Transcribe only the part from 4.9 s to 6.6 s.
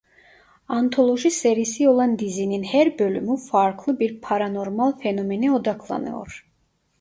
fenomene odaklanıyor.